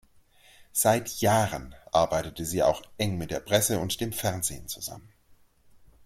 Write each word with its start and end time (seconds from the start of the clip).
Seit 0.71 1.19
Jahren 1.21 1.75
arbeitete 1.91 2.43
sie 2.43 2.63
auch 2.63 2.81
eng 2.97 3.19
mit 3.19 3.29
der 3.29 3.39
Presse 3.39 3.77
und 3.77 4.01
dem 4.01 4.13
Fernsehen 4.13 4.67
zusammen. 4.67 5.13